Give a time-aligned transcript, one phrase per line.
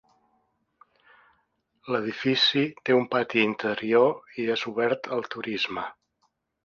[1.95, 5.85] L'edifici té un pati interior i és obert al turisme.